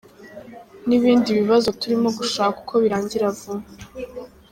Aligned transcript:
N’ibindi 0.87 1.29
bibazo 1.39 1.67
turimo 1.79 2.07
gushaka 2.17 2.55
uko 2.63 2.75
birangira 2.83 3.27
vuba. 3.37 3.65